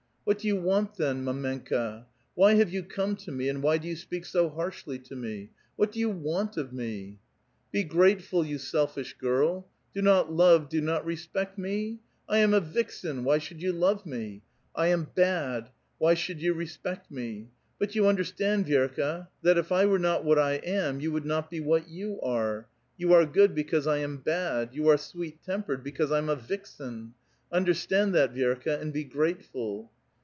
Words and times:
"What 0.23 0.37
do 0.37 0.47
you 0.47 0.55
want, 0.61 0.95
then, 0.95 1.25
mdmenJcaf 1.25 2.05
Why 2.35 2.53
have 2.53 2.71
you 2.71 2.83
come 2.83 3.15
to 3.17 3.31
me, 3.31 3.49
and 3.49 3.61
why 3.61 3.79
do 3.79 3.87
you 3.87 3.95
speak 3.95 4.25
so 4.25 4.49
harshly 4.49 4.99
to 4.99 5.15
me? 5.15 5.49
What 5.75 5.91
do 5.91 6.07
vou 6.07 6.15
want 6.19 6.57
of 6.57 6.71
me?"" 6.71 7.17
Be 7.73 7.83
grateful, 7.83 8.43
3^ou 8.43 8.59
selfish 8.59 9.17
girl! 9.17 9.67
Do 9.95 10.01
not 10.03 10.31
love, 10.31 10.69
do 10.69 10.79
not 10.79 11.05
respect 11.05 11.57
me? 11.57 11.99
I 12.29 12.37
am 12.37 12.53
a 12.53 12.59
vixen; 12.61 13.23
why 13.23 13.39
should 13.39 13.63
you 13.63 13.73
love 13.73 14.05
me? 14.05 14.43
I 14.75 14.87
am 14.87 15.07
bad; 15.15 15.69
why 15.97 16.13
should 16.13 16.39
you 16.39 16.53
respect 16.53 17.09
me? 17.09 17.49
But 17.79 17.95
you 17.95 18.05
understand, 18.07 18.67
Vi6rka, 18.67 19.27
that 19.41 19.57
if 19.57 19.71
I 19.71 19.85
were 19.87 19.99
not 19.99 20.23
what 20.23 20.37
I 20.39 20.53
am, 20.57 20.99
you 21.01 21.11
would 21.11 21.25
not 21.25 21.49
be 21.49 21.59
what 21.59 21.89
you 21.89 22.21
are. 22.21 22.67
You 22.95 23.11
are 23.13 23.25
good 23.25 23.55
because 23.55 23.87
I 23.87 23.97
am 23.97 24.17
bad. 24.17 24.69
You 24.75 24.87
are 24.87 24.97
sweet 24.97 25.43
tempered 25.43 25.83
because 25.83 26.11
I 26.11 26.19
am 26.19 26.29
a 26.29 26.35
vixen. 26.35 27.15
Understand 27.51 28.13
that, 28.13 28.33
Vi^rka, 28.35 28.79
and 28.79 28.93
be 28.93 29.03
grateful." 29.03 29.91